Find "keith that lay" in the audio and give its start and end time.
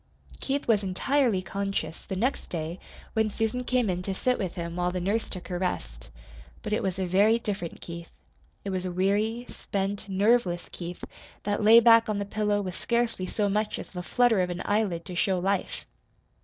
10.71-11.79